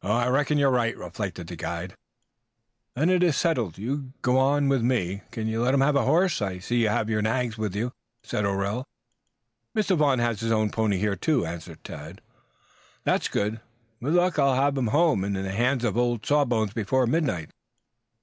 [0.00, 1.92] "I reckon you are right," reflected the guide.
[2.96, 3.76] "Then it is settled.
[3.76, 5.20] You go in with me.
[5.32, 6.40] Can you let him have a horse?
[6.40, 7.92] I see you have your nags with you,"
[8.22, 8.88] said O'Rell.
[9.76, 9.94] "Mr.
[9.98, 12.22] Vaughn has his own pony here, too," answered Tad.
[13.04, 13.60] "That's good.
[14.00, 17.06] With luck I'll have him home and in the hands of old Saw Bones before
[17.06, 17.50] midnight."